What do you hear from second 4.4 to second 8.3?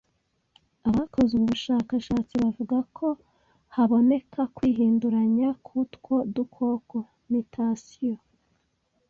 kwihinduranya kw'utwo dukoko (mutation